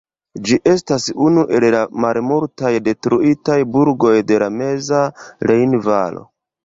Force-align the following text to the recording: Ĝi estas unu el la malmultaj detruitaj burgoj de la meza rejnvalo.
Ĝi 0.47 0.55
estas 0.69 1.03
unu 1.25 1.43
el 1.57 1.65
la 1.75 1.81
malmultaj 2.05 2.71
detruitaj 2.87 3.59
burgoj 3.75 4.15
de 4.33 4.41
la 4.45 4.49
meza 4.59 5.07
rejnvalo. 5.53 6.25